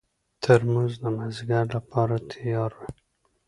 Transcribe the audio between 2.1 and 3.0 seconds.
تیار وي.